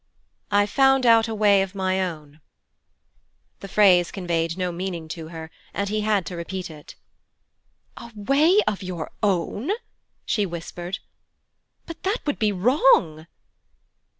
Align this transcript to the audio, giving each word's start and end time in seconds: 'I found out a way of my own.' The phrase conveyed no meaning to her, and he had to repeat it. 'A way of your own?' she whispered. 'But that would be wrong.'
'I 0.49 0.65
found 0.65 1.05
out 1.05 1.27
a 1.27 1.35
way 1.35 1.61
of 1.61 1.75
my 1.75 2.01
own.' 2.03 2.41
The 3.59 3.67
phrase 3.67 4.09
conveyed 4.09 4.57
no 4.57 4.71
meaning 4.71 5.07
to 5.09 5.27
her, 5.27 5.51
and 5.75 5.89
he 5.89 6.01
had 6.01 6.25
to 6.25 6.35
repeat 6.35 6.71
it. 6.71 6.95
'A 7.97 8.11
way 8.15 8.61
of 8.65 8.81
your 8.81 9.11
own?' 9.21 9.69
she 10.25 10.43
whispered. 10.43 10.97
'But 11.85 12.01
that 12.01 12.17
would 12.25 12.39
be 12.39 12.51
wrong.' 12.51 13.27